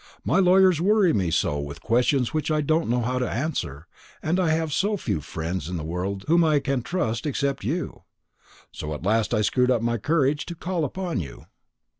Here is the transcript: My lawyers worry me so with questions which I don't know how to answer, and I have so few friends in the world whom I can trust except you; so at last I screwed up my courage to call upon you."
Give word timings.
My 0.25 0.39
lawyers 0.39 0.81
worry 0.81 1.13
me 1.13 1.29
so 1.29 1.59
with 1.59 1.79
questions 1.83 2.33
which 2.33 2.49
I 2.49 2.61
don't 2.61 2.89
know 2.89 3.01
how 3.01 3.19
to 3.19 3.29
answer, 3.29 3.85
and 4.23 4.39
I 4.39 4.49
have 4.49 4.73
so 4.73 4.97
few 4.97 5.21
friends 5.21 5.69
in 5.69 5.77
the 5.77 5.83
world 5.83 6.25
whom 6.27 6.43
I 6.43 6.59
can 6.59 6.81
trust 6.81 7.27
except 7.27 7.63
you; 7.63 8.01
so 8.71 8.95
at 8.95 9.03
last 9.03 9.31
I 9.31 9.43
screwed 9.43 9.69
up 9.69 9.83
my 9.83 9.99
courage 9.99 10.47
to 10.47 10.55
call 10.55 10.85
upon 10.85 11.19
you." 11.19 11.45